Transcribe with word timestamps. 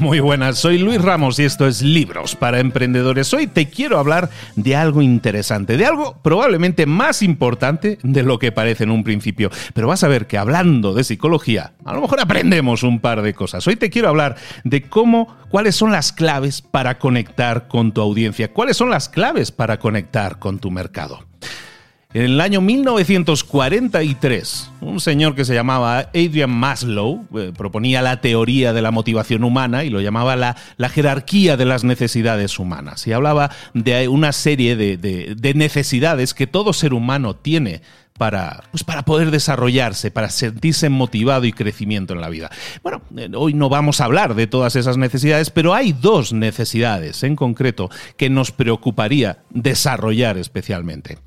Muy 0.00 0.18
buenas, 0.18 0.58
soy 0.58 0.78
Luis 0.78 1.00
Ramos 1.00 1.38
y 1.38 1.44
esto 1.44 1.66
es 1.66 1.80
Libros 1.80 2.34
para 2.34 2.58
Emprendedores. 2.58 3.32
Hoy 3.32 3.46
te 3.46 3.68
quiero 3.68 3.98
hablar 3.98 4.28
de 4.56 4.74
algo 4.74 5.02
interesante, 5.02 5.76
de 5.76 5.86
algo 5.86 6.18
probablemente 6.22 6.84
más 6.86 7.22
importante 7.22 7.98
de 8.02 8.22
lo 8.22 8.38
que 8.38 8.50
parece 8.50 8.84
en 8.84 8.90
un 8.90 9.04
principio. 9.04 9.50
Pero 9.72 9.86
vas 9.86 10.02
a 10.02 10.08
ver 10.08 10.26
que 10.26 10.36
hablando 10.36 10.94
de 10.94 11.04
psicología, 11.04 11.74
a 11.84 11.94
lo 11.94 12.00
mejor 12.00 12.20
aprendemos 12.20 12.82
un 12.82 13.00
par 13.00 13.22
de 13.22 13.34
cosas. 13.34 13.66
Hoy 13.66 13.76
te 13.76 13.90
quiero 13.90 14.08
hablar 14.08 14.36
de 14.64 14.82
cómo, 14.82 15.36
cuáles 15.48 15.76
son 15.76 15.92
las 15.92 16.12
claves 16.12 16.60
para 16.60 16.98
conectar 16.98 17.68
con 17.68 17.92
tu 17.92 18.00
audiencia, 18.00 18.52
cuáles 18.52 18.76
son 18.76 18.90
las 18.90 19.08
claves 19.08 19.52
para 19.52 19.78
conectar 19.78 20.38
con 20.38 20.58
tu 20.58 20.70
mercado. 20.70 21.20
En 22.14 22.22
el 22.22 22.40
año 22.40 22.60
1943, 22.60 24.70
un 24.82 25.00
señor 25.00 25.34
que 25.34 25.44
se 25.44 25.52
llamaba 25.52 26.10
Adrian 26.14 26.48
Maslow 26.48 27.26
eh, 27.36 27.50
proponía 27.56 28.02
la 28.02 28.20
teoría 28.20 28.72
de 28.72 28.82
la 28.82 28.92
motivación 28.92 29.42
humana 29.42 29.82
y 29.82 29.90
lo 29.90 30.00
llamaba 30.00 30.36
la, 30.36 30.54
jerarquía 30.90 31.56
de 31.56 31.64
las 31.64 31.82
necesidades 31.82 32.60
humanas. 32.60 33.04
Y 33.08 33.12
hablaba 33.12 33.50
de 33.72 34.06
una 34.06 34.30
serie 34.30 34.76
de, 34.76 35.54
necesidades 35.56 36.34
que 36.34 36.46
todo 36.46 36.72
ser 36.72 36.94
humano 36.94 37.34
tiene 37.34 37.82
para, 38.18 38.62
pues 38.70 38.84
para 38.84 39.04
poder 39.04 39.30
desarrollarse, 39.30 40.10
para 40.10 40.30
sentirse 40.30 40.88
motivado 40.88 41.46
y 41.46 41.52
crecimiento 41.52 42.14
en 42.14 42.20
la 42.20 42.28
vida. 42.28 42.50
Bueno, 42.82 43.02
eh, 43.16 43.28
hoy 43.34 43.54
no 43.54 43.68
vamos 43.68 44.00
a 44.00 44.04
hablar 44.04 44.34
de 44.36 44.46
todas 44.46 44.76
esas 44.76 44.96
necesidades, 44.96 45.50
pero 45.50 45.74
hay 45.74 45.92
dos 45.92 46.32
necesidades 46.32 47.24
en 47.24 47.34
concreto 47.34 47.90
que 48.16 48.30
nos 48.30 48.52
preocuparía 48.52 49.38
desarrollar 49.50 50.38
especialmente. 50.38 51.18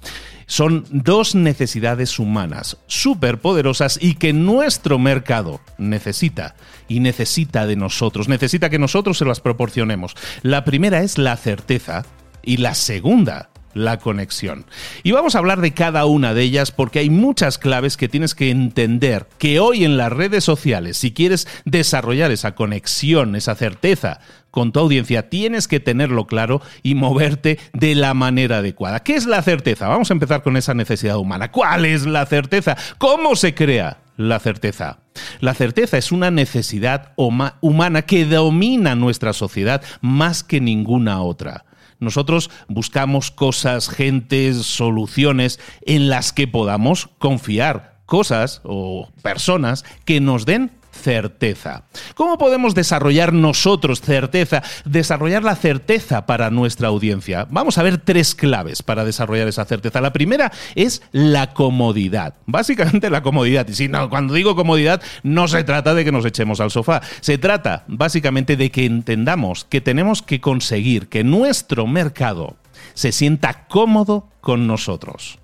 Son 0.45 0.85
dos 0.89 1.35
necesidades 1.35 2.19
humanas 2.19 2.77
súper 2.87 3.39
poderosas 3.39 3.99
y 4.01 4.13
que 4.13 4.31
nuestro 4.31 4.97
mercado 4.97 5.59
necesita 5.77 6.55
y 6.87 7.01
necesita 7.01 7.67
de 7.67 7.75
nosotros, 7.75 8.29
necesita 8.29 8.69
que 8.69 8.79
nosotros 8.79 9.17
se 9.17 9.25
las 9.25 9.41
proporcionemos. 9.41 10.15
La 10.41 10.63
primera 10.63 11.03
es 11.03 11.17
la 11.17 11.35
certeza 11.35 12.05
y 12.43 12.57
la 12.57 12.75
segunda 12.75 13.49
la 13.77 13.97
conexión. 13.99 14.65
Y 15.03 15.11
vamos 15.11 15.35
a 15.35 15.39
hablar 15.39 15.61
de 15.61 15.73
cada 15.73 16.05
una 16.05 16.33
de 16.33 16.43
ellas 16.43 16.71
porque 16.71 16.99
hay 16.99 17.09
muchas 17.09 17.57
claves 17.57 17.95
que 17.97 18.09
tienes 18.09 18.35
que 18.35 18.49
entender 18.49 19.27
que 19.37 19.59
hoy 19.59 19.85
en 19.85 19.97
las 19.97 20.11
redes 20.11 20.43
sociales, 20.43 20.97
si 20.97 21.13
quieres 21.13 21.47
desarrollar 21.65 22.31
esa 22.31 22.55
conexión, 22.55 23.35
esa 23.35 23.55
certeza 23.55 24.19
con 24.51 24.71
tu 24.71 24.79
audiencia, 24.79 25.29
tienes 25.29 25.67
que 25.67 25.79
tenerlo 25.79 26.25
claro 26.25 26.61
y 26.81 26.95
moverte 26.95 27.59
de 27.73 27.93
la 27.93 28.13
manera 28.13 28.57
adecuada. 28.57 29.01
¿Qué 29.03 29.15
es 29.15 29.27
la 29.27 29.41
certeza? 29.43 29.87
Vamos 29.87 30.09
a 30.09 30.13
empezar 30.13 30.41
con 30.41 30.57
esa 30.57 30.73
necesidad 30.73 31.17
humana. 31.17 31.51
¿Cuál 31.51 31.85
es 31.85 32.05
la 32.05 32.25
certeza? 32.25 32.75
¿Cómo 32.97 33.35
se 33.35 33.53
crea? 33.53 33.99
La 34.17 34.39
certeza. 34.39 34.97
La 35.41 35.53
certeza 35.53 35.99
es 35.99 36.11
una 36.11 36.31
necesidad 36.31 37.13
humana 37.15 38.01
que 38.01 38.25
domina 38.25 38.95
nuestra 38.95 39.33
sociedad 39.33 39.83
más 40.01 40.43
que 40.43 40.59
ninguna 40.59 41.21
otra. 41.21 41.65
Nosotros 41.99 42.49
buscamos 42.67 43.31
cosas, 43.31 43.89
gentes, 43.89 44.57
soluciones 44.65 45.59
en 45.81 46.09
las 46.09 46.33
que 46.33 46.47
podamos 46.47 47.09
confiar, 47.17 47.99
cosas 48.05 48.61
o 48.63 49.09
personas 49.21 49.83
que 50.05 50.19
nos 50.21 50.45
den 50.45 50.71
certeza. 50.97 51.83
¿Cómo 52.15 52.37
podemos 52.37 52.75
desarrollar 52.75 53.31
nosotros 53.31 54.01
certeza, 54.01 54.63
desarrollar 54.85 55.43
la 55.43 55.55
certeza 55.55 56.25
para 56.25 56.49
nuestra 56.49 56.89
audiencia? 56.89 57.47
Vamos 57.49 57.77
a 57.77 57.83
ver 57.83 57.99
tres 57.99 58.35
claves 58.35 58.83
para 58.83 59.05
desarrollar 59.05 59.47
esa 59.47 59.65
certeza. 59.65 60.01
La 60.01 60.13
primera 60.13 60.51
es 60.75 61.01
la 61.11 61.53
comodidad. 61.53 62.35
Básicamente 62.45 63.09
la 63.09 63.23
comodidad. 63.23 63.67
Y 63.67 63.73
si 63.73 63.87
no, 63.87 64.09
cuando 64.09 64.33
digo 64.33 64.55
comodidad, 64.55 65.01
no 65.23 65.47
se 65.47 65.63
trata 65.63 65.93
de 65.93 66.03
que 66.03 66.11
nos 66.11 66.25
echemos 66.25 66.59
al 66.59 66.71
sofá. 66.71 67.01
Se 67.21 67.37
trata 67.37 67.85
básicamente 67.87 68.57
de 68.57 68.71
que 68.71 68.85
entendamos 68.85 69.65
que 69.65 69.81
tenemos 69.81 70.21
que 70.21 70.41
conseguir 70.41 71.07
que 71.07 71.23
nuestro 71.23 71.87
mercado 71.87 72.57
se 72.93 73.11
sienta 73.11 73.67
cómodo 73.67 74.29
con 74.41 74.67
nosotros 74.67 75.39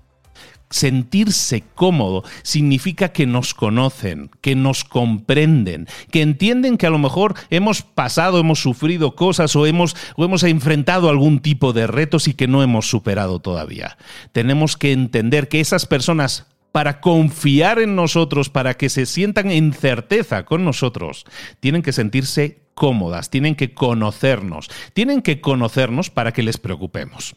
sentirse 0.74 1.62
cómodo 1.74 2.24
significa 2.42 3.10
que 3.10 3.26
nos 3.26 3.54
conocen, 3.54 4.30
que 4.40 4.56
nos 4.56 4.82
comprenden, 4.82 5.86
que 6.10 6.20
entienden 6.20 6.76
que 6.76 6.86
a 6.86 6.90
lo 6.90 6.98
mejor 6.98 7.34
hemos 7.50 7.82
pasado, 7.82 8.40
hemos 8.40 8.60
sufrido 8.60 9.14
cosas 9.14 9.54
o 9.54 9.66
hemos, 9.66 9.96
hemos 10.16 10.42
enfrentado 10.42 11.08
algún 11.08 11.38
tipo 11.38 11.72
de 11.72 11.86
retos 11.86 12.26
y 12.26 12.34
que 12.34 12.48
no 12.48 12.62
hemos 12.62 12.90
superado 12.90 13.38
todavía. 13.38 13.96
Tenemos 14.32 14.76
que 14.76 14.92
entender 14.92 15.48
que 15.48 15.60
esas 15.60 15.86
personas 15.86 16.46
para 16.72 17.00
confiar 17.00 17.78
en 17.78 17.94
nosotros, 17.94 18.50
para 18.50 18.74
que 18.74 18.88
se 18.88 19.06
sientan 19.06 19.52
en 19.52 19.72
certeza 19.72 20.44
con 20.44 20.64
nosotros, 20.64 21.24
tienen 21.60 21.82
que 21.82 21.92
sentirse 21.92 22.62
cómodas, 22.74 23.30
tienen 23.30 23.54
que 23.54 23.74
conocernos, 23.74 24.68
tienen 24.92 25.22
que 25.22 25.40
conocernos 25.40 26.10
para 26.10 26.32
que 26.32 26.42
les 26.42 26.58
preocupemos. 26.58 27.36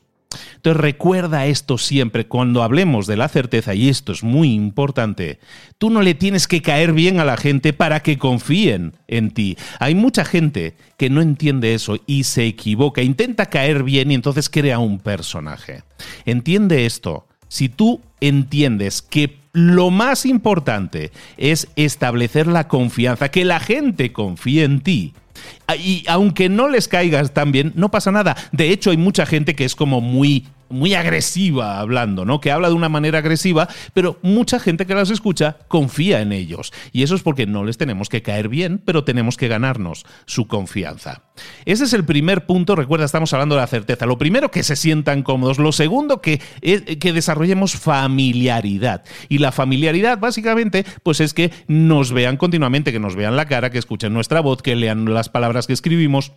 Entonces 0.56 0.82
recuerda 0.82 1.46
esto 1.46 1.78
siempre 1.78 2.28
cuando 2.28 2.64
hablemos 2.64 3.08
de 3.08 3.18
la 3.18 3.30
certeza, 3.30 3.74
y 3.74 3.90
esto 3.90 4.12
es 4.12 4.24
muy 4.24 4.54
importante, 4.54 5.40
tú 5.78 5.90
no 5.90 6.02
le 6.02 6.14
tienes 6.14 6.48
que 6.48 6.62
caer 6.62 6.94
bien 6.94 7.20
a 7.20 7.26
la 7.26 7.38
gente 7.38 7.74
para 7.74 8.02
que 8.02 8.18
confíen 8.18 8.94
en 9.08 9.32
ti. 9.32 9.58
Hay 9.80 9.96
mucha 9.96 10.26
gente 10.26 10.76
que 10.98 11.10
no 11.10 11.22
entiende 11.22 11.74
eso 11.74 11.98
y 12.06 12.24
se 12.24 12.46
equivoca, 12.46 13.02
intenta 13.02 13.48
caer 13.48 13.84
bien 13.84 14.12
y 14.12 14.16
entonces 14.16 14.50
crea 14.50 14.80
un 14.80 15.00
personaje. 15.00 15.84
Entiende 16.26 16.86
esto. 16.86 17.28
Si 17.48 17.70
tú 17.70 18.02
entiendes 18.20 19.02
que 19.02 19.40
lo 19.58 19.90
más 19.90 20.28
importante 20.28 21.12
es 21.36 21.68
establecer 21.76 22.46
la 22.46 22.68
confianza, 22.68 23.32
que 23.32 23.44
la 23.44 23.60
gente 23.60 24.14
confíe 24.14 24.64
en 24.64 24.82
ti, 24.82 25.14
Y 25.80 26.04
aunque 26.08 26.48
no 26.48 26.70
les 26.70 26.88
caigas 26.88 27.34
tan 27.34 27.52
bien, 27.52 27.74
no 27.76 27.90
pasa 27.90 28.12
nada. 28.12 28.36
De 28.52 28.70
hecho, 28.70 28.92
hay 28.92 28.98
mucha 28.98 29.26
gente 29.26 29.56
que 29.56 29.66
es 29.66 29.76
como 29.76 30.00
muy 30.00 30.46
muy 30.70 30.94
agresiva 30.94 31.80
hablando, 31.80 32.26
¿no? 32.26 32.40
Que 32.40 32.52
habla 32.52 32.70
de 32.70 32.74
una 32.74 32.90
manera 32.90 33.20
agresiva, 33.20 33.68
pero 33.94 34.20
mucha 34.22 34.60
gente 34.60 34.86
que 34.86 34.96
las 34.96 35.10
escucha 35.10 35.58
confía 35.68 36.22
en 36.22 36.32
ellos. 36.32 36.74
Y 36.92 37.04
eso 37.04 37.16
es 37.16 37.22
porque 37.22 37.46
no 37.46 37.64
les 37.64 37.78
tenemos 37.78 38.10
que 38.10 38.22
caer 38.22 38.50
bien, 38.50 38.82
pero 38.84 39.04
tenemos 39.04 39.38
que 39.38 39.48
ganarnos 39.48 40.06
su 40.26 40.48
confianza. 40.48 41.24
Ese 41.66 41.84
es 41.84 41.94
el 41.94 42.06
primer 42.06 42.46
punto, 42.46 42.76
recuerda, 42.76 43.06
estamos 43.06 43.34
hablando 43.34 43.56
de 43.56 43.62
la 43.62 43.68
certeza. 43.68 44.06
Lo 44.06 44.18
primero, 44.18 44.52
que 44.52 44.64
se 44.64 44.76
sientan 44.76 45.24
cómodos. 45.24 45.60
Lo 45.60 45.72
segundo, 45.72 46.22
que, 46.22 46.40
que 47.00 47.14
desarrollemos 47.14 47.76
familiaridad. 47.76 49.04
Y 49.30 49.38
la 49.38 49.52
familiaridad, 49.52 50.20
básicamente, 50.20 50.86
pues 51.04 51.20
es 51.20 51.34
que 51.34 51.52
nos 51.68 52.12
vean 52.12 52.38
continuamente, 52.38 52.92
que 52.92 53.00
nos 53.00 53.16
vean 53.16 53.36
la 53.36 53.46
cara, 53.46 53.70
que 53.70 53.78
escuchen 53.78 54.14
nuestra 54.14 54.42
voz, 54.42 54.62
que 54.62 54.76
lean 54.76 55.14
las 55.14 55.30
palabras 55.30 55.68
que 55.68 55.74
escribimos 55.74 56.34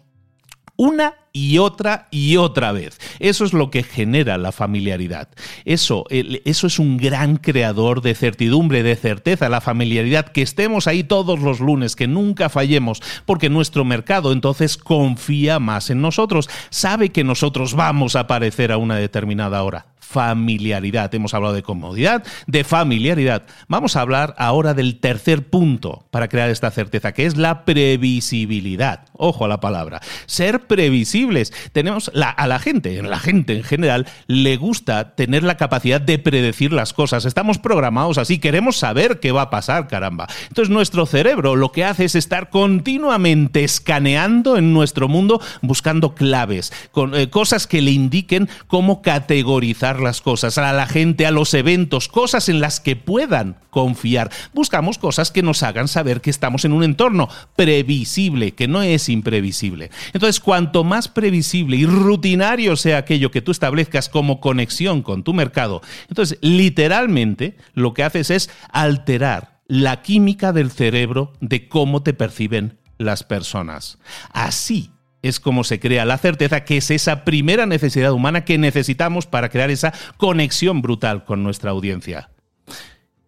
una 0.81 1.13
y 1.35 1.59
otra 1.59 2.09
y 2.11 2.39
otra 2.39 2.73
vez. 2.73 2.99
Eso 3.19 3.45
es 3.45 3.53
lo 3.53 3.71
que 3.71 3.83
genera 3.83 4.39
la 4.39 4.51
familiaridad. 4.51 5.29
Eso, 5.67 6.07
eso 6.09 6.67
es 6.67 6.79
un 6.79 6.97
gran 6.97 7.37
creador 7.37 8.01
de 8.01 8.15
certidumbre, 8.15 8.83
de 8.83 8.97
certeza, 8.97 9.51
la 9.51 9.61
familiaridad, 9.61 10.29
que 10.33 10.41
estemos 10.41 10.87
ahí 10.87 11.05
todos 11.05 11.39
los 11.41 11.61
lunes, 11.61 11.97
que 11.97 12.09
nunca 12.09 12.49
fallemos, 12.49 13.03
porque 13.27 13.51
nuestro 13.51 13.85
mercado 13.85 14.33
entonces 14.33 14.79
confía 14.79 15.59
más 15.59 15.91
en 15.91 16.01
nosotros, 16.01 16.49
sabe 16.71 17.11
que 17.11 17.25
nosotros 17.25 17.75
vamos 17.75 18.17
a 18.17 18.21
aparecer 18.21 18.73
a 18.73 18.79
una 18.79 18.97
determinada 18.97 19.63
hora 19.63 19.90
familiaridad. 20.11 21.15
Hemos 21.15 21.35
hablado 21.35 21.55
de 21.55 21.63
comodidad, 21.63 22.25
de 22.47 22.65
familiaridad. 22.65 23.45
Vamos 23.69 23.95
a 23.95 24.01
hablar 24.01 24.35
ahora 24.39 24.75
del 24.75 24.99
tercer 24.99 25.49
punto 25.49 26.07
para 26.11 26.29
crear 26.29 26.51
esta 26.51 26.71
certeza, 26.73 27.13
que 27.13 27.27
es 27.27 27.37
la 27.37 27.65
previsibilidad. 27.65 29.07
Ojo 29.13 29.45
a 29.45 29.49
la 29.49 29.61
palabra. 29.61 30.01
Ser 30.27 30.67
previsibles. 30.67 31.53
Tenemos 31.73 32.11
a 32.15 32.47
la 32.47 32.59
gente, 32.59 33.01
la 33.03 33.21
gente 33.21 33.57
en 33.57 33.63
general, 33.63 34.07
le 34.27 34.57
gusta 34.57 35.15
tener 35.15 35.45
la 35.45 35.57
capacidad 35.57 36.01
de 36.01 36.19
predecir 36.19 36.73
las 36.73 36.93
cosas. 36.93 37.25
Estamos 37.25 37.59
programados 37.59 38.19
así, 38.19 38.39
queremos 38.39 38.77
saber 38.77 39.21
qué 39.21 39.31
va 39.31 39.43
a 39.43 39.51
pasar, 39.51 39.87
caramba. 39.87 40.27
Entonces 40.49 40.71
nuestro 40.71 41.07
cerebro 41.07 41.55
lo 41.55 41.71
que 41.71 41.85
hace 41.85 42.07
es 42.07 42.17
estar 42.17 42.51
continuamente 42.51 43.63
escaneando 43.63 44.57
en 44.57 44.73
nuestro 44.73 45.07
mundo 45.07 45.41
buscando 45.63 46.15
claves, 46.15 46.73
eh, 47.15 47.29
cosas 47.29 47.67
que 47.67 47.81
le 47.81 47.93
indiquen 47.93 48.49
cómo 48.67 49.03
categorizar 49.03 50.00
las 50.01 50.21
cosas, 50.21 50.59
a 50.59 50.73
la 50.73 50.87
gente, 50.87 51.27
a 51.27 51.31
los 51.31 51.55
eventos, 51.55 52.09
cosas 52.09 52.49
en 52.49 52.61
las 52.61 52.81
que 52.81 52.97
puedan 52.97 53.57
confiar. 53.71 54.31
Buscamos 54.53 54.99
cosas 54.99 55.31
que 55.31 55.43
nos 55.43 55.63
hagan 55.63 55.89
saber 55.89 56.21
que 56.21 56.31
estamos 56.31 56.65
en 56.65 56.73
un 56.73 56.85
entorno 56.85 57.29
previsible, 57.57 58.53
que 58.53 58.69
no 58.69 58.83
es 58.83 59.09
imprevisible. 59.09 59.91
Entonces, 60.13 60.41
cuanto 60.41 60.85
más 60.85 61.09
previsible 61.09 61.77
y 61.77 61.87
rutinario 61.87 62.77
sea 62.77 62.99
aquello 62.99 63.31
que 63.31 63.43
tú 63.43 63.53
establezcas 63.53 64.09
como 64.09 64.41
conexión 64.41 65.03
con 65.03 65.23
tu 65.23 65.35
mercado, 65.35 65.83
entonces 66.09 66.39
literalmente 66.41 67.57
lo 67.75 67.95
que 67.95 68.03
haces 68.03 68.31
es 68.31 68.51
alterar 68.73 69.61
la 69.67 70.03
química 70.03 70.53
del 70.53 70.71
cerebro 70.71 71.33
de 71.41 71.69
cómo 71.69 72.03
te 72.03 72.13
perciben 72.13 72.79
las 72.99 73.23
personas. 73.23 73.99
Así 74.33 74.91
es 75.23 75.41
como 75.41 75.65
se 75.65 75.81
crea 75.81 76.05
la 76.05 76.19
certeza, 76.19 76.65
que 76.65 76.79
es 76.79 76.91
esa 76.91 77.25
primera 77.25 77.67
necesidad 77.67 78.13
humana 78.13 78.45
que 78.45 78.59
necesitamos 78.59 79.27
para 79.27 79.49
crear 79.49 79.71
esa 79.71 79.93
conexión 80.17 80.83
brutal 80.83 81.25
con 81.25 81.43
nuestra 81.43 81.71
audiencia. 81.71 82.31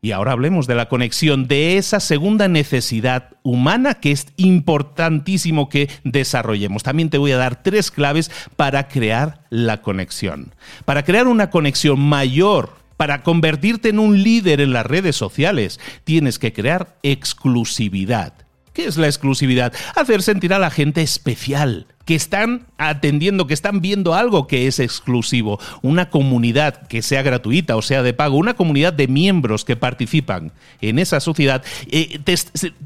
Y 0.04 0.10
ahora 0.10 0.32
hablemos 0.32 0.66
de 0.66 0.74
la 0.74 0.88
conexión, 0.88 1.46
de 1.46 1.76
esa 1.78 2.00
segunda 2.00 2.48
necesidad 2.48 3.36
humana 3.44 3.94
que 3.94 4.10
es 4.10 4.26
importantísimo 4.36 5.68
que 5.68 5.88
desarrollemos. 6.02 6.82
También 6.82 7.08
te 7.08 7.18
voy 7.18 7.30
a 7.30 7.36
dar 7.36 7.62
tres 7.62 7.92
claves 7.92 8.28
para 8.56 8.88
crear 8.88 9.44
la 9.48 9.80
conexión. 9.80 10.56
Para 10.84 11.04
crear 11.04 11.28
una 11.28 11.50
conexión 11.50 12.00
mayor, 12.00 12.70
para 12.96 13.22
convertirte 13.22 13.90
en 13.90 14.00
un 14.00 14.24
líder 14.24 14.60
en 14.60 14.72
las 14.72 14.86
redes 14.86 15.14
sociales, 15.14 15.78
tienes 16.02 16.40
que 16.40 16.52
crear 16.52 16.96
exclusividad. 17.04 18.32
¿Qué 18.72 18.86
es 18.86 18.96
la 18.96 19.06
exclusividad? 19.06 19.72
Hacer 19.94 20.22
sentir 20.22 20.54
a 20.54 20.58
la 20.58 20.70
gente 20.70 21.02
especial, 21.02 21.86
que 22.04 22.14
están 22.14 22.66
atendiendo, 22.78 23.46
que 23.46 23.54
están 23.54 23.80
viendo 23.80 24.14
algo 24.14 24.46
que 24.46 24.66
es 24.66 24.78
exclusivo, 24.80 25.58
una 25.82 26.10
comunidad 26.10 26.86
que 26.86 27.02
sea 27.02 27.22
gratuita 27.22 27.76
o 27.76 27.82
sea 27.82 28.02
de 28.02 28.14
pago, 28.14 28.36
una 28.36 28.54
comunidad 28.54 28.92
de 28.92 29.08
miembros 29.08 29.64
que 29.64 29.76
participan 29.76 30.52
en 30.80 30.98
esa 30.98 31.20
sociedad, 31.20 31.62
eh, 31.90 32.18
te, 32.24 32.34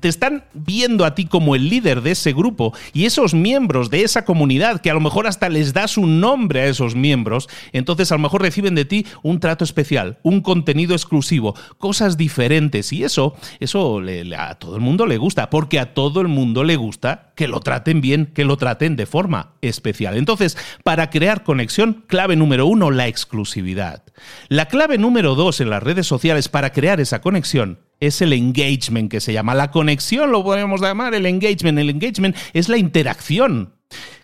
están 0.08 0.44
viendo 0.54 1.04
a 1.04 1.14
ti 1.14 1.26
como 1.26 1.54
el 1.54 1.68
líder 1.68 2.02
de 2.02 2.12
ese 2.12 2.32
grupo 2.32 2.74
y 2.92 3.06
esos 3.06 3.34
miembros 3.34 3.90
de 3.90 4.02
esa 4.02 4.24
comunidad, 4.24 4.80
que 4.80 4.90
a 4.90 4.94
lo 4.94 5.00
mejor 5.00 5.26
hasta 5.26 5.48
les 5.48 5.72
das 5.72 5.96
un 5.96 6.20
nombre 6.20 6.60
a 6.60 6.66
esos 6.66 6.94
miembros, 6.94 7.48
entonces 7.72 8.10
a 8.12 8.16
lo 8.16 8.20
mejor 8.20 8.42
reciben 8.42 8.74
de 8.74 8.84
ti 8.84 9.06
un 9.22 9.40
trato 9.40 9.64
especial, 9.64 10.19
un 10.22 10.40
contenido 10.40 10.94
exclusivo, 10.94 11.54
cosas 11.78 12.16
diferentes 12.16 12.92
y 12.92 13.04
eso, 13.04 13.34
eso 13.60 14.00
a 14.36 14.54
todo 14.56 14.76
el 14.76 14.82
mundo 14.82 15.06
le 15.06 15.19
gusta, 15.19 15.50
porque 15.50 15.78
a 15.78 15.94
todo 15.94 16.20
el 16.20 16.28
mundo 16.28 16.64
le 16.64 16.76
gusta 16.76 17.25
que 17.36 17.46
lo 17.46 17.60
traten 17.60 18.00
bien, 18.00 18.26
que 18.34 18.44
lo 18.44 18.56
traten 18.56 18.96
de 18.96 19.06
forma 19.06 19.52
especial. 19.60 20.16
Entonces, 20.16 20.56
para 20.82 21.10
crear 21.10 21.44
conexión, 21.44 22.04
clave 22.08 22.34
número 22.34 22.66
uno, 22.66 22.90
la 22.90 23.06
exclusividad. 23.06 24.02
La 24.48 24.66
clave 24.66 24.98
número 24.98 25.34
dos 25.36 25.60
en 25.60 25.70
las 25.70 25.82
redes 25.82 26.06
sociales 26.06 26.48
para 26.48 26.72
crear 26.72 26.98
esa 26.98 27.20
conexión 27.20 27.78
es 28.00 28.22
el 28.22 28.32
engagement 28.32 29.10
que 29.10 29.20
se 29.20 29.34
llama. 29.34 29.54
La 29.54 29.70
conexión 29.70 30.32
lo 30.32 30.42
podemos 30.42 30.80
llamar 30.80 31.14
el 31.14 31.26
engagement. 31.26 31.78
El 31.78 31.90
engagement 31.90 32.34
es 32.54 32.68
la 32.68 32.78
interacción. 32.78 33.74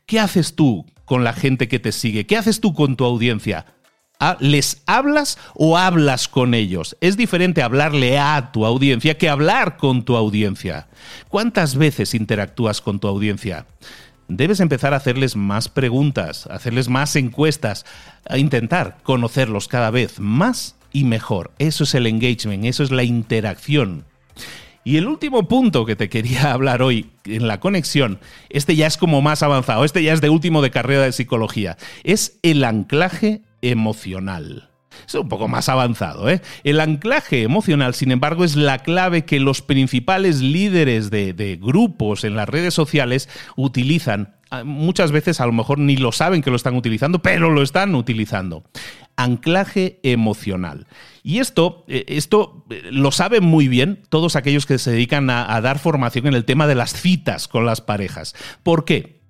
¿Qué 0.06 0.18
haces 0.18 0.56
tú 0.56 0.86
con 1.04 1.22
la 1.22 1.34
gente 1.34 1.68
que 1.68 1.78
te 1.78 1.92
sigue? 1.92 2.26
¿Qué 2.26 2.38
haces 2.38 2.60
tú 2.60 2.72
con 2.72 2.96
tu 2.96 3.04
audiencia? 3.04 3.66
¿Les 4.40 4.82
hablas 4.86 5.38
o 5.54 5.76
hablas 5.76 6.28
con 6.28 6.54
ellos? 6.54 6.96
Es 7.00 7.16
diferente 7.16 7.62
hablarle 7.62 8.18
a 8.18 8.52
tu 8.52 8.64
audiencia 8.64 9.18
que 9.18 9.28
hablar 9.28 9.76
con 9.76 10.04
tu 10.04 10.16
audiencia. 10.16 10.88
¿Cuántas 11.28 11.76
veces 11.76 12.14
interactúas 12.14 12.80
con 12.80 13.00
tu 13.00 13.08
audiencia? 13.08 13.66
debes 14.36 14.60
empezar 14.60 14.94
a 14.94 14.96
hacerles 14.96 15.36
más 15.36 15.68
preguntas, 15.68 16.46
hacerles 16.46 16.88
más 16.88 17.16
encuestas, 17.16 17.84
a 18.28 18.38
intentar 18.38 18.98
conocerlos 19.02 19.68
cada 19.68 19.90
vez 19.90 20.20
más 20.20 20.76
y 20.92 21.04
mejor. 21.04 21.50
Eso 21.58 21.84
es 21.84 21.94
el 21.94 22.06
engagement, 22.06 22.64
eso 22.64 22.82
es 22.82 22.90
la 22.90 23.04
interacción. 23.04 24.04
Y 24.84 24.96
el 24.96 25.06
último 25.06 25.46
punto 25.46 25.84
que 25.84 25.96
te 25.96 26.08
quería 26.08 26.52
hablar 26.52 26.82
hoy 26.82 27.10
en 27.24 27.46
la 27.46 27.60
conexión, 27.60 28.18
este 28.48 28.74
ya 28.76 28.86
es 28.86 28.96
como 28.96 29.22
más 29.22 29.42
avanzado, 29.42 29.84
este 29.84 30.02
ya 30.02 30.12
es 30.12 30.20
de 30.20 30.30
último 30.30 30.62
de 30.62 30.70
carrera 30.70 31.02
de 31.02 31.12
psicología, 31.12 31.76
es 32.04 32.38
el 32.42 32.64
anclaje 32.64 33.42
emocional. 33.62 34.68
Es 35.06 35.14
un 35.14 35.28
poco 35.28 35.48
más 35.48 35.68
avanzado. 35.68 36.28
¿eh? 36.28 36.40
El 36.64 36.80
anclaje 36.80 37.42
emocional, 37.42 37.94
sin 37.94 38.12
embargo, 38.12 38.44
es 38.44 38.56
la 38.56 38.78
clave 38.80 39.24
que 39.24 39.40
los 39.40 39.62
principales 39.62 40.40
líderes 40.40 41.10
de, 41.10 41.58
grupos 41.60 42.24
en 42.24 42.36
las 42.36 42.48
redes 42.48 42.74
sociales 42.74 43.28
utilizan 43.56 44.36
ah, 44.50 44.64
muchas 44.64 45.12
veces 45.12 45.40
a 45.40 45.46
lo 45.46 45.52
mejor 45.52 45.78
ni 45.78 45.96
lo 45.96 46.12
saben 46.12 46.42
que 46.42 46.50
lo 46.50 46.56
están 46.56 46.76
utilizando, 46.76 47.20
pero 47.20 47.50
lo 47.50 47.62
están 47.62 47.94
utilizando. 47.94 48.64
Anclaje 49.16 50.00
emocional. 50.02 50.86
Y 51.22 51.38
esto, 51.38 51.84
eh, 51.88 52.04
esto 52.08 52.64
eh, 52.70 52.82
lo 52.90 53.12
saben 53.12 53.44
muy 53.44 53.68
bien 53.68 54.02
todos 54.08 54.36
aquellos 54.36 54.66
que 54.66 54.78
se 54.78 54.92
dedican 54.92 55.30
a, 55.30 55.54
a 55.54 55.60
dar 55.60 55.78
formación 55.78 56.26
en 56.26 56.34
el 56.34 56.44
tema 56.44 56.66
de 56.66 56.74
las 56.74 56.92
citas 56.92 57.48
con 57.48 57.66
las 57.66 57.80
parejas. 57.80 58.34
¿Por 58.62 58.84
qué? 58.84 59.21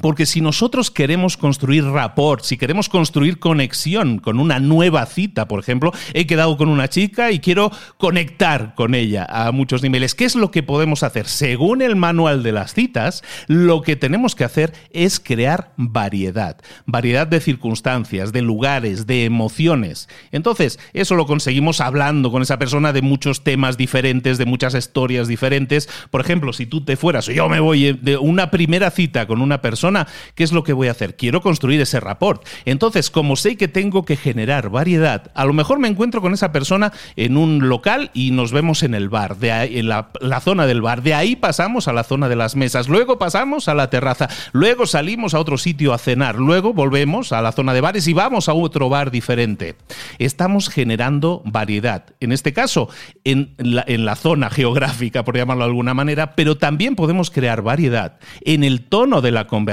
Porque 0.00 0.24
si 0.24 0.40
nosotros 0.40 0.90
queremos 0.90 1.36
construir 1.36 1.84
rapport, 1.84 2.42
si 2.44 2.56
queremos 2.56 2.88
construir 2.88 3.38
conexión 3.38 4.20
con 4.20 4.40
una 4.40 4.58
nueva 4.58 5.04
cita, 5.04 5.46
por 5.48 5.60
ejemplo, 5.60 5.92
he 6.14 6.26
quedado 6.26 6.56
con 6.56 6.70
una 6.70 6.88
chica 6.88 7.30
y 7.30 7.40
quiero 7.40 7.70
conectar 7.98 8.74
con 8.74 8.94
ella 8.94 9.26
a 9.28 9.52
muchos 9.52 9.82
niveles, 9.82 10.14
¿qué 10.14 10.24
es 10.24 10.34
lo 10.34 10.50
que 10.50 10.62
podemos 10.62 11.02
hacer? 11.02 11.28
Según 11.28 11.82
el 11.82 11.94
manual 11.94 12.42
de 12.42 12.52
las 12.52 12.72
citas, 12.72 13.22
lo 13.48 13.82
que 13.82 13.96
tenemos 13.96 14.34
que 14.34 14.44
hacer 14.44 14.72
es 14.92 15.20
crear 15.20 15.72
variedad, 15.76 16.56
variedad 16.86 17.26
de 17.26 17.40
circunstancias, 17.40 18.32
de 18.32 18.40
lugares, 18.40 19.06
de 19.06 19.26
emociones. 19.26 20.08
Entonces, 20.30 20.78
eso 20.94 21.16
lo 21.16 21.26
conseguimos 21.26 21.82
hablando 21.82 22.32
con 22.32 22.40
esa 22.40 22.58
persona 22.58 22.94
de 22.94 23.02
muchos 23.02 23.44
temas 23.44 23.76
diferentes, 23.76 24.38
de 24.38 24.46
muchas 24.46 24.74
historias 24.74 25.28
diferentes. 25.28 25.86
Por 26.10 26.22
ejemplo, 26.22 26.54
si 26.54 26.64
tú 26.64 26.82
te 26.82 26.96
fueras 26.96 27.28
o 27.28 27.32
yo 27.32 27.50
me 27.50 27.60
voy 27.60 27.92
de 27.92 28.16
una 28.16 28.50
primera 28.50 28.90
cita 28.90 29.26
con 29.26 29.42
una 29.42 29.60
persona, 29.60 29.81
persona, 29.82 30.06
¿qué 30.36 30.44
es 30.44 30.52
lo 30.52 30.62
que 30.62 30.74
voy 30.74 30.86
a 30.86 30.92
hacer? 30.92 31.16
Quiero 31.16 31.40
construir 31.40 31.80
ese 31.80 31.98
rapport. 31.98 32.46
Entonces, 32.66 33.10
como 33.10 33.34
sé 33.34 33.56
que 33.56 33.66
tengo 33.66 34.04
que 34.04 34.14
generar 34.14 34.70
variedad, 34.70 35.32
a 35.34 35.44
lo 35.44 35.52
mejor 35.52 35.80
me 35.80 35.88
encuentro 35.88 36.20
con 36.20 36.32
esa 36.32 36.52
persona 36.52 36.92
en 37.16 37.36
un 37.36 37.68
local 37.68 38.12
y 38.14 38.30
nos 38.30 38.52
vemos 38.52 38.84
en 38.84 38.94
el 38.94 39.08
bar, 39.08 39.38
de 39.38 39.50
ahí, 39.50 39.80
en 39.80 39.88
la, 39.88 40.10
la 40.20 40.38
zona 40.38 40.66
del 40.66 40.82
bar. 40.82 41.02
De 41.02 41.14
ahí 41.14 41.34
pasamos 41.34 41.88
a 41.88 41.92
la 41.92 42.04
zona 42.04 42.28
de 42.28 42.36
las 42.36 42.54
mesas, 42.54 42.88
luego 42.88 43.18
pasamos 43.18 43.66
a 43.66 43.74
la 43.74 43.90
terraza, 43.90 44.28
luego 44.52 44.86
salimos 44.86 45.34
a 45.34 45.40
otro 45.40 45.58
sitio 45.58 45.92
a 45.92 45.98
cenar, 45.98 46.36
luego 46.36 46.72
volvemos 46.72 47.32
a 47.32 47.42
la 47.42 47.50
zona 47.50 47.74
de 47.74 47.80
bares 47.80 48.06
y 48.06 48.12
vamos 48.12 48.48
a 48.48 48.54
otro 48.54 48.88
bar 48.88 49.10
diferente. 49.10 49.74
Estamos 50.20 50.68
generando 50.68 51.42
variedad. 51.44 52.04
En 52.20 52.30
este 52.30 52.52
caso, 52.52 52.88
en 53.24 53.54
la, 53.58 53.84
en 53.88 54.04
la 54.04 54.14
zona 54.14 54.48
geográfica, 54.48 55.24
por 55.24 55.36
llamarlo 55.36 55.64
de 55.64 55.70
alguna 55.70 55.92
manera, 55.92 56.36
pero 56.36 56.56
también 56.56 56.94
podemos 56.94 57.32
crear 57.32 57.62
variedad 57.62 58.20
en 58.42 58.62
el 58.62 58.82
tono 58.82 59.22
de 59.22 59.32
la 59.32 59.48
conversación, 59.48 59.71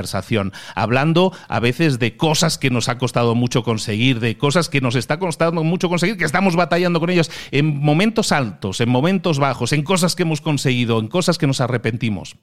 hablando 0.76 1.34
a 1.48 1.60
veces 1.60 2.00
de 2.00 2.16
cosas 2.16 2.58
que 2.58 2.70
nos 2.70 2.90
ha 2.90 2.98
costado 2.98 3.36
mucho 3.36 3.64
conseguir, 3.64 4.20
de 4.20 4.38
cosas 4.38 4.70
que 4.70 4.82
nos 4.82 4.96
está 4.96 5.20
costando 5.20 5.64
mucho 5.64 5.90
conseguir, 5.90 6.18
que 6.18 6.26
estamos 6.26 6.56
batallando 6.56 7.00
con 7.00 7.10
ellos 7.10 7.32
en 7.52 7.80
momentos 7.80 8.32
altos, 8.32 8.82
en 8.82 8.90
momentos 8.90 9.40
bajos, 9.40 9.74
en 9.74 9.84
cosas 9.84 10.16
que 10.16 10.24
hemos 10.24 10.42
conseguido, 10.42 11.00
en 11.00 11.08
cosas 11.08 11.38
que 11.38 11.48
nos 11.48 11.62
arrepentimos. 11.62 12.36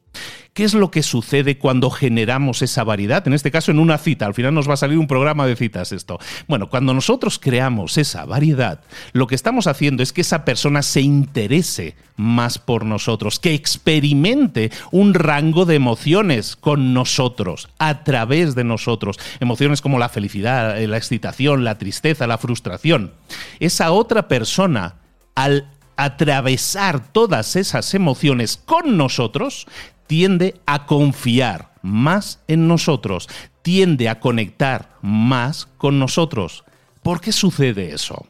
¿Qué 0.52 0.64
es 0.64 0.74
lo 0.74 0.90
que 0.90 1.02
sucede 1.02 1.58
cuando 1.58 1.90
generamos 1.90 2.62
esa 2.62 2.82
variedad? 2.84 3.26
En 3.26 3.34
este 3.34 3.50
caso, 3.50 3.70
en 3.70 3.78
una 3.78 3.98
cita. 3.98 4.26
Al 4.26 4.34
final 4.34 4.54
nos 4.54 4.68
va 4.68 4.74
a 4.74 4.78
salir 4.78 4.98
un 4.98 5.06
programa 5.06 5.46
de 5.46 5.56
citas 5.56 5.92
esto. 5.92 6.18
Bueno, 6.48 6.70
cuando 6.70 6.94
nosotros 6.94 7.38
creamos 7.38 7.98
esa 7.98 8.24
variedad, 8.24 8.80
lo 9.12 9.26
que 9.26 9.34
estamos 9.34 9.66
haciendo 9.66 10.02
es 10.02 10.12
que 10.12 10.22
esa 10.22 10.44
persona 10.44 10.82
se 10.82 11.02
interese 11.02 11.94
más 12.16 12.58
por 12.58 12.84
nosotros, 12.84 13.38
que 13.38 13.54
experimente 13.54 14.70
un 14.90 15.14
rango 15.14 15.66
de 15.66 15.74
emociones 15.74 16.56
con 16.56 16.94
nosotros, 16.94 17.45
a 17.78 18.04
través 18.04 18.54
de 18.54 18.64
nosotros. 18.64 19.18
Emociones 19.40 19.80
como 19.80 19.98
la 19.98 20.08
felicidad, 20.08 20.78
la 20.78 20.96
excitación, 20.96 21.64
la 21.64 21.78
tristeza, 21.78 22.26
la 22.26 22.38
frustración. 22.38 23.12
Esa 23.60 23.92
otra 23.92 24.28
persona, 24.28 24.96
al 25.34 25.70
atravesar 25.96 27.12
todas 27.12 27.56
esas 27.56 27.94
emociones 27.94 28.56
con 28.56 28.96
nosotros, 28.96 29.66
tiende 30.06 30.60
a 30.66 30.86
confiar 30.86 31.72
más 31.82 32.40
en 32.48 32.68
nosotros, 32.68 33.28
tiende 33.62 34.08
a 34.08 34.20
conectar 34.20 34.90
más 35.02 35.66
con 35.78 35.98
nosotros. 35.98 36.64
¿Por 37.02 37.20
qué 37.20 37.32
sucede 37.32 37.92
eso? 37.92 38.26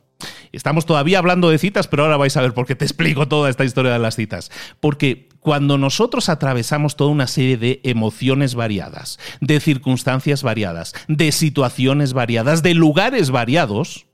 Estamos 0.53 0.87
todavía 0.87 1.19
hablando 1.19 1.51
de 1.51 1.59
citas, 1.59 1.89
pero 1.89 2.05
ahora 2.05 2.17
vais 2.17 2.37
a 2.37 2.43
ver 2.43 2.55
por 2.55 2.67
qué 2.67 2.75
te 2.75 2.85
explico 2.85 3.29
toda 3.29 3.51
esta 3.51 3.65
historia 3.65 3.93
de 3.93 3.99
las 3.99 4.17
citas. 4.17 4.51
Porque 4.81 5.26
cuando 5.47 5.79
nosotros 5.79 6.29
atravesamos 6.29 6.97
toda 6.97 7.13
una 7.13 7.29
serie 7.29 7.57
de 7.57 7.81
emociones 7.85 8.57
variadas, 8.57 9.21
de 9.41 9.61
circunstancias 9.61 10.43
variadas, 10.43 10.93
de 11.07 11.31
situaciones 11.31 12.15
variadas, 12.15 12.65
de 12.65 12.75
lugares 12.75 13.31
variados, 13.31 14.07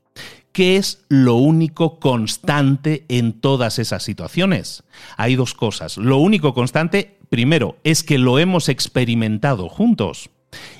¿qué 0.51 0.77
es 0.77 1.03
lo 1.09 1.33
único 1.37 1.99
constante 1.99 3.05
en 3.07 3.33
todas 3.33 3.79
esas 3.79 4.03
situaciones? 4.03 4.83
Hay 5.17 5.35
dos 5.35 5.55
cosas. 5.55 5.97
Lo 5.97 6.17
único 6.17 6.53
constante, 6.53 7.17
primero, 7.29 7.77
es 7.83 8.03
que 8.03 8.19
lo 8.19 8.37
hemos 8.37 8.69
experimentado 8.69 9.69
juntos 9.69 10.29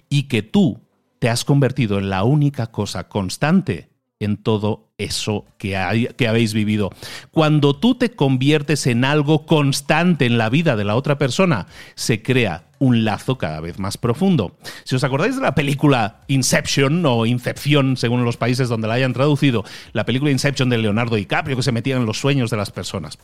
y 0.07 0.27
que 0.27 0.43
tú 0.43 0.81
te 1.17 1.29
has 1.31 1.45
convertido 1.45 1.97
en 1.97 2.11
la 2.11 2.23
única 2.25 2.67
cosa 2.67 3.09
constante 3.09 3.89
en 4.19 4.37
todo 4.37 4.92
eso 5.03 5.45
que, 5.57 5.75
habéis 5.75 6.53
vivido. 6.53 6.91
Cuando 7.31 7.75
tú 7.75 7.95
te 7.95 8.11
conviertes 8.11 8.87
en 8.87 9.05
algo 9.05 9.45
constante 9.45 10.25
en 10.25 10.37
la 10.37 10.49
vida 10.49 10.75
de 10.75 10.83
la 10.83 10.95
otra 10.95 11.17
persona, 11.17 11.67
se 11.95 12.21
crea 12.21 12.65
un 12.79 13.05
lazo 13.05 13.37
cada 13.37 13.61
vez 13.61 13.79
más 13.79 13.97
profundo. 13.97 14.57
Si 14.83 14.95
os 14.95 15.03
acordáis 15.03 15.35
de 15.35 15.41
la 15.41 15.55
película 15.55 16.21
Inception 16.27 17.05
o 17.05 17.25
Incepción, 17.25 17.97
según 17.97 18.25
los 18.25 18.37
países 18.37 18.67
donde 18.69 18.87
la 18.87 18.95
hayan 18.95 19.13
traducido, 19.13 19.63
la 19.93 20.05
película 20.05 20.31
Inception 20.31 20.69
de 20.69 20.77
Leonardo 20.77 21.15
DiCaprio 21.15 21.55
que 21.55 21.63
se 21.63 21.71
metía 21.71 21.95
en 21.95 22.05
los 22.05 22.19
sueños 22.19 22.49
de 22.49 22.57
las 22.57 22.71
personas. 22.71 23.17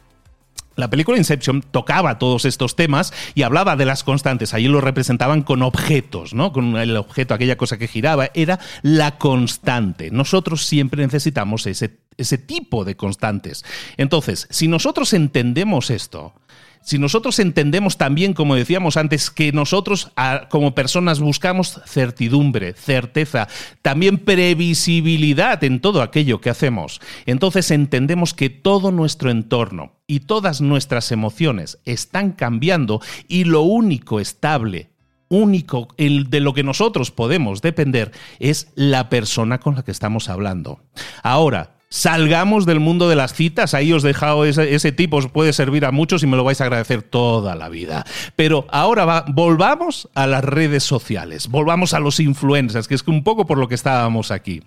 La 0.80 0.90
película 0.90 1.18
Inception 1.18 1.62
tocaba 1.62 2.18
todos 2.20 2.46
estos 2.46 2.76
temas 2.78 3.14
y 3.36 3.44
hablaba 3.44 3.76
de 3.76 3.86
las 3.86 4.04
constantes. 4.04 4.54
Allí 4.54 4.70
lo 4.70 4.80
representaban 4.80 5.44
con 5.44 5.62
objetos, 5.62 6.34
¿no? 6.34 6.54
Con 6.54 6.78
el 6.78 6.96
objeto, 6.96 7.34
aquella 7.34 7.58
cosa 7.58 7.78
que 7.78 7.88
giraba, 7.88 8.30
era 8.34 8.60
la 8.82 9.18
constante. 9.18 10.10
Nosotros 10.10 10.66
siempre 10.66 11.04
necesitamos 11.04 11.68
ese, 11.68 11.98
ese 12.18 12.38
tipo 12.38 12.86
de 12.86 12.96
constantes. 12.96 13.66
Entonces, 13.98 14.48
si 14.50 14.70
nosotros 14.70 15.12
entendemos 15.14 15.90
esto, 15.90 16.34
si 16.82 16.98
nosotros 16.98 17.40
entendemos 17.40 17.98
también, 17.98 18.34
como 18.34 18.56
decíamos 18.56 18.98
antes, 18.98 19.30
que 19.30 19.52
nosotros 19.52 20.12
como 20.50 20.74
personas 20.74 21.20
buscamos 21.20 21.82
certidumbre, 21.86 22.74
certeza, 22.74 23.48
también 23.82 24.18
previsibilidad 24.18 25.64
en 25.64 25.82
todo 25.82 26.02
aquello 26.02 26.42
que 26.42 26.50
hacemos, 26.50 27.02
entonces 27.26 27.72
entendemos 27.72 28.34
que 28.34 28.50
todo 28.50 28.92
nuestro 28.92 29.30
entorno 29.30 29.94
y 30.08 30.22
todas 30.22 30.62
nuestras 30.62 31.12
emociones 31.12 31.80
están 31.86 32.32
cambiando 32.32 33.02
y 33.28 33.44
lo 33.44 33.62
único 33.62 34.20
estable 34.20 34.90
único 35.30 35.90
el 35.98 36.30
de 36.30 36.40
lo 36.40 36.54
que 36.54 36.64
nosotros 36.64 37.12
podemos 37.12 37.62
depender 37.62 38.12
es 38.40 38.72
la 38.76 39.10
persona 39.10 39.60
con 39.60 39.76
la 39.76 39.84
que 39.84 39.92
estamos 39.92 40.28
hablando. 40.28 40.82
Ahora, 41.22 41.76
Salgamos 41.92 42.68
del 42.68 42.80
mundo 42.80 43.10
de 43.10 43.16
las 43.16 43.34
citas, 43.34 43.74
ahí 43.74 43.92
os 43.94 44.04
he 44.04 44.10
dejado 44.10 44.46
ese, 44.46 44.92
tipo, 44.92 45.18
os 45.18 45.28
puede 45.28 45.54
servir 45.54 45.86
a 45.86 45.92
muchos 45.92 46.22
y 46.22 46.28
me 46.28 46.38
lo 46.38 46.44
vais 46.44 46.62
a 46.62 46.66
agradecer 46.66 47.02
toda 47.02 47.56
la 47.56 47.68
vida. 47.68 48.06
Pero 48.36 48.68
ahora 48.70 49.26
volvamos 49.30 50.08
a 50.14 50.28
las 50.28 50.44
redes 50.44 50.84
sociales, 50.84 51.48
volvamos 51.48 51.96
a 51.96 52.00
los 52.00 52.20
influencers, 52.20 52.88
que 52.88 52.94
es 52.94 53.08
un 53.08 53.24
poco 53.24 53.48
por 53.48 53.58
lo 53.58 53.68
que 53.68 53.74
estábamos 53.74 54.30
aquí. 54.30 54.62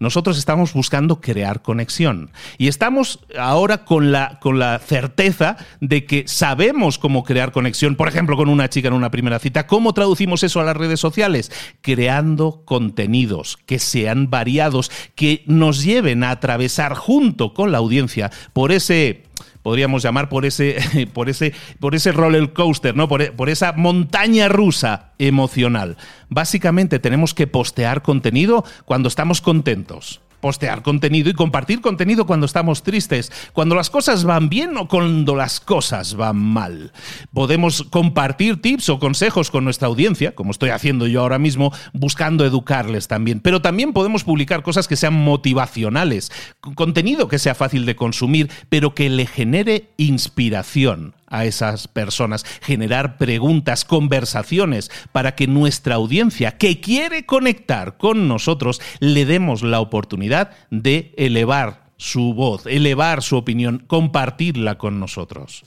Nosotros 0.00 0.36
estamos 0.36 0.74
buscando 0.74 1.22
crear 1.22 1.62
conexión 1.62 2.30
y 2.58 2.68
estamos 2.68 3.20
ahora 3.38 3.86
con 3.86 4.12
la, 4.12 4.38
con 4.38 4.58
la 4.58 4.78
certeza 4.78 5.56
de 5.80 6.04
que 6.04 6.24
sabemos 6.28 6.98
cómo 6.98 7.24
crear 7.24 7.52
conexión, 7.52 7.96
por 7.96 8.08
ejemplo, 8.08 8.36
con 8.36 8.50
una 8.50 8.68
chica 8.68 8.88
en 8.88 8.94
una 8.94 9.10
primera 9.10 9.38
cita. 9.38 9.66
¿Cómo 9.66 9.94
traducimos 9.94 10.42
eso 10.42 10.60
a 10.60 10.64
las 10.64 10.76
redes 10.76 11.00
sociales? 11.00 11.50
Creando 11.80 12.64
contenidos 12.66 13.56
que 13.64 13.78
sean 13.78 14.28
variados, 14.28 14.90
que 15.14 15.42
nos 15.46 15.82
lleven 15.82 16.22
a 16.22 16.38
través 16.38 16.65
junto 16.94 17.54
con 17.54 17.72
la 17.72 17.78
audiencia 17.78 18.30
por 18.52 18.72
ese 18.72 19.24
podríamos 19.62 20.02
llamar 20.02 20.28
por 20.28 20.44
ese, 20.46 21.08
por 21.12 21.28
ese, 21.28 21.52
por 21.80 21.96
ese 21.96 22.12
roller 22.12 22.52
coaster, 22.52 22.94
¿no? 22.94 23.08
Por, 23.08 23.32
por, 23.32 23.48
esa 23.48 23.72
montaña 23.72 24.48
rusa 24.48 25.10
emocional. 25.18 25.96
Básicamente 26.28 27.00
tenemos 27.00 27.34
que 27.34 27.48
postear 27.48 28.02
contenido 28.02 28.64
cuando 28.84 29.08
estamos 29.08 29.40
contentos 29.40 30.20
postear 30.46 30.82
contenido 30.82 31.28
y 31.28 31.32
compartir 31.32 31.80
contenido 31.80 32.24
cuando 32.24 32.46
estamos 32.46 32.84
tristes, 32.84 33.32
cuando 33.52 33.74
las 33.74 33.90
cosas 33.90 34.22
van 34.22 34.48
bien 34.48 34.76
o 34.76 34.86
cuando 34.86 35.34
las 35.34 35.58
cosas 35.58 36.14
van 36.14 36.36
mal. 36.36 36.92
Podemos 37.34 37.82
compartir 37.82 38.62
tips 38.62 38.90
o 38.90 39.00
consejos 39.00 39.50
con 39.50 39.64
nuestra 39.64 39.88
audiencia, 39.88 40.36
como 40.36 40.52
estoy 40.52 40.70
haciendo 40.70 41.08
yo 41.08 41.22
ahora 41.22 41.40
mismo, 41.40 41.72
buscando 41.92 42.44
educarles 42.44 43.08
también. 43.08 43.40
Pero 43.40 43.60
también 43.60 43.92
podemos 43.92 44.22
publicar 44.22 44.62
cosas 44.62 44.86
que 44.86 44.94
sean 44.94 45.14
motivacionales, 45.14 46.30
contenido 46.76 47.26
que 47.26 47.40
sea 47.40 47.56
fácil 47.56 47.84
de 47.84 47.96
consumir, 47.96 48.48
pero 48.68 48.94
que 48.94 49.10
le 49.10 49.26
genere 49.26 49.90
inspiración 49.96 51.16
a 51.28 51.44
esas 51.44 51.88
personas, 51.88 52.44
generar 52.62 53.16
preguntas, 53.18 53.84
conversaciones, 53.84 54.90
para 55.12 55.34
que 55.34 55.46
nuestra 55.46 55.96
audiencia 55.96 56.56
que 56.56 56.80
quiere 56.80 57.26
conectar 57.26 57.96
con 57.96 58.28
nosotros 58.28 58.80
le 59.00 59.24
demos 59.24 59.62
la 59.62 59.80
oportunidad 59.80 60.50
de 60.70 61.12
elevar 61.16 61.86
su 61.96 62.34
voz, 62.34 62.66
elevar 62.66 63.22
su 63.22 63.36
opinión, 63.36 63.84
compartirla 63.86 64.78
con 64.78 65.00
nosotros. 65.00 65.64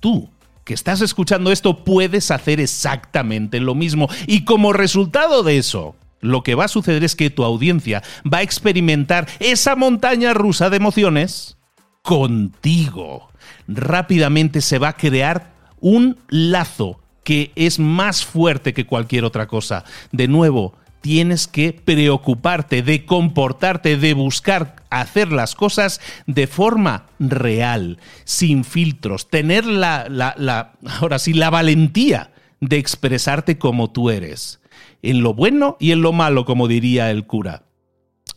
Tú, 0.00 0.30
que 0.64 0.74
estás 0.74 1.00
escuchando 1.00 1.52
esto, 1.52 1.84
puedes 1.84 2.30
hacer 2.30 2.60
exactamente 2.60 3.60
lo 3.60 3.74
mismo 3.74 4.08
y 4.26 4.44
como 4.44 4.72
resultado 4.72 5.42
de 5.42 5.58
eso, 5.58 5.94
lo 6.20 6.42
que 6.42 6.54
va 6.54 6.66
a 6.66 6.68
suceder 6.68 7.02
es 7.02 7.16
que 7.16 7.30
tu 7.30 7.44
audiencia 7.44 8.02
va 8.30 8.38
a 8.38 8.42
experimentar 8.42 9.26
esa 9.38 9.74
montaña 9.74 10.34
rusa 10.34 10.68
de 10.68 10.76
emociones 10.76 11.56
contigo 12.02 13.29
rápidamente 13.70 14.60
se 14.60 14.78
va 14.78 14.88
a 14.88 14.96
crear 14.96 15.52
un 15.80 16.18
lazo 16.28 17.00
que 17.24 17.52
es 17.54 17.78
más 17.78 18.24
fuerte 18.24 18.74
que 18.74 18.86
cualquier 18.86 19.24
otra 19.24 19.46
cosa. 19.46 19.84
De 20.10 20.28
nuevo, 20.28 20.74
tienes 21.00 21.46
que 21.46 21.72
preocuparte 21.72 22.82
de 22.82 23.04
comportarte, 23.06 23.96
de 23.96 24.14
buscar 24.14 24.76
hacer 24.90 25.32
las 25.32 25.54
cosas 25.54 26.00
de 26.26 26.46
forma 26.46 27.06
real, 27.18 27.98
sin 28.24 28.64
filtros, 28.64 29.28
tener 29.28 29.64
la, 29.64 30.06
la, 30.08 30.72
ahora 31.00 31.18
sí, 31.18 31.32
la 31.32 31.50
valentía 31.50 32.32
de 32.60 32.78
expresarte 32.78 33.58
como 33.58 33.90
tú 33.90 34.10
eres, 34.10 34.60
en 35.02 35.22
lo 35.22 35.32
bueno 35.32 35.76
y 35.80 35.92
en 35.92 36.02
lo 36.02 36.12
malo, 36.12 36.44
como 36.44 36.68
diría 36.68 37.10
el 37.10 37.26
cura. 37.26 37.62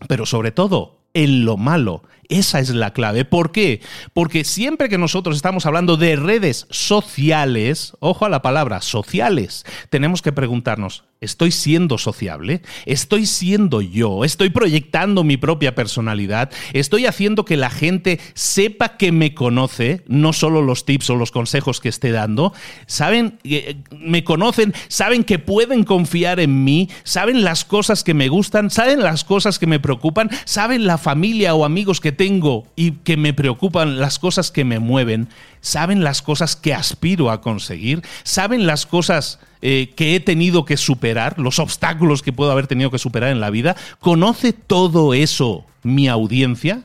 Pero 0.07 0.25
sobre 0.25 0.51
todo, 0.51 1.03
en 1.13 1.45
lo 1.45 1.57
malo. 1.57 2.03
Esa 2.29 2.59
es 2.59 2.69
la 2.69 2.93
clave. 2.93 3.25
¿Por 3.25 3.51
qué? 3.51 3.81
Porque 4.13 4.43
siempre 4.43 4.89
que 4.89 4.97
nosotros 4.97 5.35
estamos 5.35 5.65
hablando 5.65 5.97
de 5.97 6.15
redes 6.15 6.67
sociales, 6.69 7.93
ojo 7.99 8.25
a 8.25 8.29
la 8.29 8.41
palabra, 8.41 8.81
sociales, 8.81 9.65
tenemos 9.89 10.21
que 10.21 10.31
preguntarnos, 10.31 11.03
Estoy 11.23 11.51
siendo 11.51 11.97
sociable, 11.97 12.61
estoy 12.85 13.25
siendo 13.25 13.81
yo, 13.81 14.25
estoy 14.25 14.49
proyectando 14.49 15.23
mi 15.23 15.37
propia 15.37 15.73
personalidad, 15.73 16.51
estoy 16.73 17.05
haciendo 17.05 17.45
que 17.45 17.55
la 17.55 17.69
gente 17.69 18.19
sepa 18.33 18.97
que 18.97 19.13
me 19.13 19.33
conoce, 19.33 20.03
no 20.07 20.33
solo 20.33 20.61
los 20.61 20.85
tips 20.85 21.11
o 21.11 21.15
los 21.15 21.31
consejos 21.31 21.79
que 21.79 21.87
esté 21.87 22.11
dando, 22.11 22.53
saben, 22.87 23.39
eh, 23.45 23.77
me 23.97 24.25
conocen, 24.25 24.73
saben 24.89 25.23
que 25.23 25.39
pueden 25.39 25.85
confiar 25.85 26.41
en 26.41 26.65
mí, 26.65 26.89
saben 27.03 27.45
las 27.45 27.63
cosas 27.63 28.03
que 28.03 28.13
me 28.13 28.27
gustan, 28.27 28.69
saben 28.69 29.01
las 29.01 29.23
cosas 29.23 29.59
que 29.59 29.67
me 29.67 29.79
preocupan, 29.79 30.29
saben 30.43 30.85
la 30.85 30.97
familia 30.97 31.55
o 31.55 31.63
amigos 31.63 32.01
que 32.01 32.11
tengo 32.13 32.67
y 32.75 32.91
que 32.91 33.17
me 33.17 33.33
preocupan, 33.33 33.99
las 33.99 34.19
cosas 34.19 34.51
que 34.51 34.63
me 34.63 34.79
mueven, 34.79 35.27
saben 35.61 36.03
las 36.03 36.21
cosas 36.21 36.55
que 36.55 36.73
aspiro 36.73 37.29
a 37.29 37.41
conseguir, 37.41 38.01
saben 38.23 38.65
las 38.65 38.85
cosas 38.85 39.39
eh, 39.61 39.91
que 39.95 40.15
he 40.15 40.19
tenido 40.19 40.65
que 40.65 40.77
superar, 40.77 41.39
los 41.39 41.59
obstáculos 41.59 42.21
que 42.21 42.33
puedo 42.33 42.51
haber 42.51 42.67
tenido 42.67 42.91
que 42.91 42.99
superar 42.99 43.31
en 43.31 43.41
la 43.41 43.49
vida. 43.49 43.75
¿Conoce 43.99 44.53
todo 44.53 45.13
eso 45.13 45.65
mi 45.83 46.07
audiencia? 46.07 46.83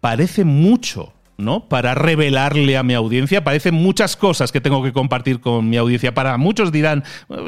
Parece 0.00 0.44
mucho. 0.44 1.12
¿no? 1.38 1.68
Para 1.68 1.94
revelarle 1.94 2.76
a 2.76 2.82
mi 2.82 2.94
audiencia. 2.94 3.42
Parece 3.42 3.72
muchas 3.72 4.16
cosas 4.16 4.52
que 4.52 4.60
tengo 4.60 4.82
que 4.82 4.92
compartir 4.92 5.40
con 5.40 5.68
mi 5.68 5.76
audiencia. 5.76 6.14
Para 6.14 6.36
muchos 6.36 6.70
dirán, 6.70 7.04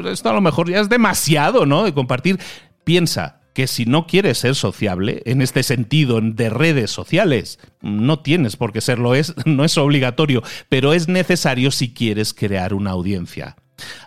esto 0.07 0.31
a 0.31 0.33
lo 0.33 0.41
mejor 0.41 0.69
ya 0.69 0.81
es 0.81 0.89
demasiado, 0.89 1.65
¿no? 1.65 1.85
De 1.85 1.95
compartir. 1.95 2.41
Piensa, 2.83 3.41
que 3.55 3.67
si 3.67 3.87
no 3.87 4.07
quieres 4.07 4.39
ser 4.39 4.55
sociable, 4.55 5.23
en 5.25 5.41
este 5.41 5.63
sentido 5.63 6.21
de 6.21 6.51
redes 6.51 6.91
sociales, 6.91 7.59
no 7.81 8.19
tienes 8.19 8.57
por 8.57 8.73
qué 8.73 8.81
serlo, 8.81 9.15
es, 9.15 9.35
no 9.47 9.65
es 9.65 9.79
obligatorio, 9.79 10.43
pero 10.69 10.93
es 10.93 11.09
necesario 11.09 11.71
si 11.71 11.95
quieres 11.95 12.35
crear 12.35 12.75
una 12.75 12.91
audiencia. 12.91 13.57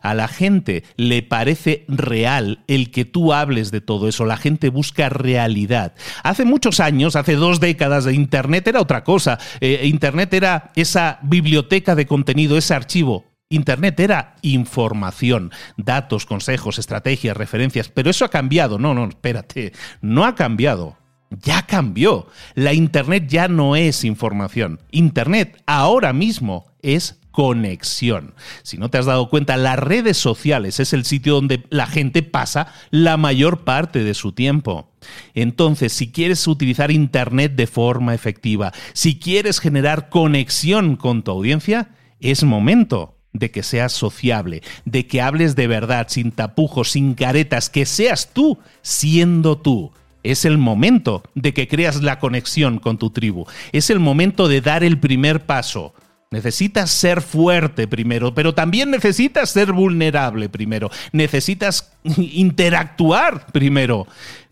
A 0.01 0.13
la 0.13 0.27
gente 0.27 0.83
le 0.95 1.23
parece 1.23 1.85
real 1.87 2.63
el 2.67 2.89
que 2.89 3.05
tú 3.05 3.33
hables 3.33 3.69
de 3.69 3.81
todo 3.81 4.07
eso. 4.07 4.25
La 4.25 4.37
gente 4.37 4.69
busca 4.69 5.09
realidad. 5.09 5.93
Hace 6.23 6.45
muchos 6.45 6.79
años, 6.79 7.17
hace 7.17 7.35
dos 7.35 7.59
décadas, 7.59 8.07
Internet 8.07 8.67
era 8.67 8.81
otra 8.81 9.03
cosa. 9.03 9.39
Eh, 9.59 9.81
Internet 9.83 10.33
era 10.33 10.71
esa 10.75 11.19
biblioteca 11.21 11.95
de 11.95 12.05
contenido, 12.05 12.57
ese 12.57 12.73
archivo. 12.73 13.25
Internet 13.49 13.97
era 14.01 14.35
información, 14.41 15.53
datos, 15.77 16.25
consejos, 16.25 16.79
estrategias, 16.79 17.37
referencias, 17.37 17.87
pero 17.87 18.09
eso 18.09 18.25
ha 18.25 18.29
cambiado. 18.29 18.77
No, 18.77 18.93
no, 18.93 19.05
espérate, 19.05 19.71
no 20.01 20.25
ha 20.25 20.35
cambiado. 20.35 20.97
Ya 21.29 21.61
cambió. 21.61 22.27
La 22.55 22.73
Internet 22.73 23.27
ya 23.27 23.47
no 23.47 23.77
es 23.77 24.03
información. 24.03 24.81
Internet 24.91 25.61
ahora 25.65 26.11
mismo 26.11 26.73
es 26.81 27.21
conexión. 27.31 28.33
Si 28.63 28.77
no 28.77 28.89
te 28.89 28.97
has 28.97 29.05
dado 29.05 29.29
cuenta, 29.29 29.55
las 29.55 29.79
redes 29.79 30.17
sociales 30.17 30.81
es 30.81 30.91
el 30.91 31.05
sitio 31.05 31.35
donde 31.35 31.63
la 31.69 31.87
gente 31.87 32.23
pasa 32.23 32.73
la 32.91 33.15
mayor 33.15 33.63
parte 33.63 34.03
de 34.03 34.13
su 34.13 34.33
tiempo. 34.33 34.91
Entonces, 35.33 35.93
si 35.93 36.11
quieres 36.11 36.45
utilizar 36.47 36.91
Internet 36.91 37.55
de 37.55 37.67
forma 37.67 38.13
efectiva, 38.13 38.73
si 38.91 39.19
quieres 39.19 39.59
generar 39.59 40.09
conexión 40.09 40.97
con 40.97 41.23
tu 41.23 41.31
audiencia, 41.31 41.91
es 42.19 42.43
momento 42.43 43.16
de 43.33 43.51
que 43.51 43.63
seas 43.63 43.93
sociable, 43.93 44.61
de 44.85 45.07
que 45.07 45.21
hables 45.21 45.55
de 45.55 45.67
verdad, 45.67 46.07
sin 46.09 46.31
tapujos, 46.31 46.91
sin 46.91 47.13
caretas, 47.13 47.69
que 47.69 47.85
seas 47.85 48.33
tú 48.33 48.57
siendo 48.81 49.57
tú. 49.57 49.91
Es 50.23 50.43
el 50.45 50.57
momento 50.57 51.23
de 51.35 51.53
que 51.53 51.67
creas 51.67 52.01
la 52.01 52.19
conexión 52.19 52.79
con 52.79 52.97
tu 52.97 53.11
tribu. 53.11 53.45
Es 53.71 53.89
el 53.89 53.99
momento 53.99 54.47
de 54.47 54.61
dar 54.61 54.83
el 54.83 54.99
primer 54.99 55.45
paso. 55.45 55.93
Necesitas 56.29 56.91
ser 56.91 57.21
fuerte 57.21 57.87
primero, 57.87 58.33
pero 58.33 58.53
también 58.53 58.91
necesitas 58.91 59.49
ser 59.49 59.71
vulnerable 59.71 60.49
primero. 60.49 60.89
Necesitas 61.13 61.93
interactuar 62.17 63.45
primero. 63.53 64.07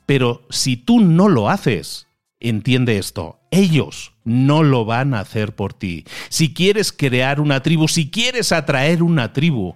Pero 0.05 0.45
si 0.49 0.77
tú 0.77 1.01
no 1.01 1.27
lo 1.27 1.49
haces, 1.49 2.04
entiende 2.49 2.97
esto, 2.97 3.39
ellos 3.51 4.13
no 4.23 4.63
lo 4.63 4.85
van 4.85 5.13
a 5.13 5.19
hacer 5.19 5.55
por 5.55 5.73
ti. 5.73 6.05
Si 6.29 6.53
quieres 6.53 6.91
crear 6.91 7.39
una 7.39 7.61
tribu, 7.61 7.87
si 7.87 8.09
quieres 8.09 8.51
atraer 8.51 9.03
una 9.03 9.33
tribu, 9.33 9.75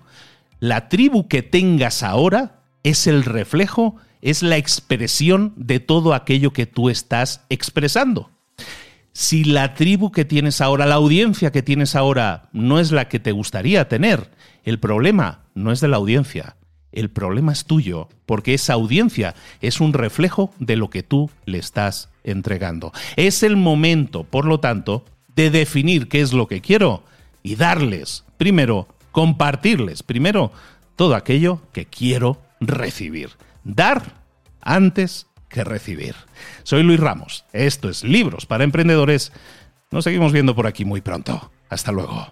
la 0.60 0.90
tribu 0.90 1.28
que 1.28 1.42
tengas 1.42 2.04
ahora 2.04 2.62
es 2.84 3.08
el 3.08 3.24
reflejo, 3.24 3.96
es 4.22 4.44
la 4.44 4.58
expresión 4.58 5.54
de 5.56 5.80
todo 5.80 6.14
aquello 6.14 6.52
que 6.52 6.66
tú 6.66 6.90
estás 6.90 7.46
expresando 7.50 8.32
si 9.20 9.44
la 9.44 9.74
tribu 9.74 10.12
que 10.12 10.24
tienes 10.24 10.62
ahora, 10.62 10.86
la 10.86 10.96
audiencia 10.96 11.52
que 11.52 11.62
tienes 11.62 11.96
ahora, 11.96 12.50
no 12.54 12.80
es 12.80 12.94
la 12.94 13.10
que 13.10 13.20
te 13.20 13.34
gustaría 13.34 13.90
tener, 13.90 14.32
el 14.64 14.80
problema 14.80 15.42
no 15.56 15.74
es 15.74 15.82
de 15.82 15.90
la 15.90 15.98
audiencia, 15.98 16.56
el 16.92 17.10
problema 17.10 17.52
es 17.52 17.66
tuyo, 17.66 18.10
porque 18.26 18.54
esa 18.54 18.74
audiencia 18.74 19.36
es 19.62 19.80
un 19.80 19.94
reflejo 19.94 20.54
de 20.60 20.76
lo 20.76 20.90
que 20.90 21.04
tú 21.04 21.30
le 21.46 21.58
estás 21.58 22.10
entregando. 22.24 22.92
Es 23.16 23.44
el 23.44 23.58
momento, 23.58 24.24
por 24.24 24.46
lo 24.46 24.60
tanto, 24.60 25.06
de 25.36 25.50
definir 25.50 26.08
qué 26.08 26.22
es 26.22 26.34
lo 26.34 26.48
que 26.48 26.62
quiero 26.62 27.04
y 27.44 27.56
darles, 27.56 28.26
primero, 28.38 28.88
compartirles, 29.12 30.04
primero, 30.04 30.52
todo 30.96 31.16
aquello 31.16 31.62
que 31.72 31.86
quiero 31.86 32.42
recibir. 32.60 33.30
Dar 33.64 34.22
antes 34.62 35.28
que 35.48 35.64
recibir. 35.64 36.16
Soy 36.64 36.84
Luis 36.84 37.00
Ramos, 37.00 37.46
esto 37.54 37.90
es 37.90 38.04
Libros 38.04 38.46
para 38.46 38.64
Emprendedores. 38.64 39.32
Nos 39.92 40.04
seguimos 40.04 40.32
viendo 40.32 40.56
por 40.56 40.68
aquí 40.68 40.86
muy 40.86 41.02
pronto. 41.02 41.52
Hasta 41.70 41.92
luego. 41.92 42.32